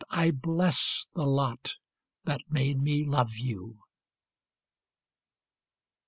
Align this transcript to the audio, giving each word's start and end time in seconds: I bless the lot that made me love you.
I 0.09 0.31
bless 0.31 1.07
the 1.13 1.27
lot 1.27 1.75
that 2.23 2.41
made 2.49 2.81
me 2.81 3.05
love 3.05 3.35
you. 3.35 3.81